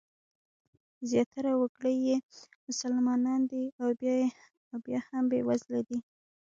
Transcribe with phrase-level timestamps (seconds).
[1.09, 2.17] زیاتره وګړي یې
[2.69, 3.63] مسلمانان دي
[4.73, 5.97] او بیا هم بېوزله دي.